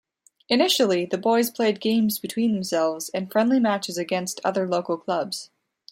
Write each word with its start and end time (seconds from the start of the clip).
Initially, 0.49 1.05
the 1.05 1.19
boys 1.19 1.51
played 1.51 1.79
games 1.79 2.17
between 2.17 2.53
themselves 2.53 3.09
and 3.09 3.31
friendly 3.31 3.59
matches 3.59 3.99
against 3.99 4.41
other 4.43 4.67
local 4.67 4.97
clubs. 4.97 5.51